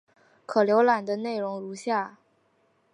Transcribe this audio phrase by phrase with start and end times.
[0.47, 2.17] 可浏览的内容如下。